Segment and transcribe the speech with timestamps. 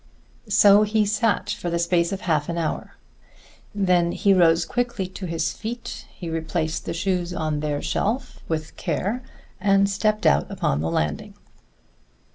[0.49, 2.95] So he sat for the space of half an hour.
[3.75, 6.07] Then he rose quickly to his feet.
[6.11, 9.21] He replaced the shoes on their shelf with care,
[9.59, 11.35] and stepped out upon the landing.